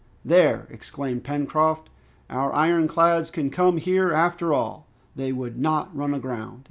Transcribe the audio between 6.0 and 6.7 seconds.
aground!"